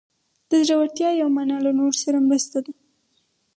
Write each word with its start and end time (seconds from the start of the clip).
د 0.49 0.51
زړورتیا 0.67 1.09
یوه 1.21 1.31
معنی 1.35 1.57
له 1.65 1.71
نورو 1.79 1.95
سره 2.03 2.17
مرسته 2.27 2.57
ده. 2.65 2.71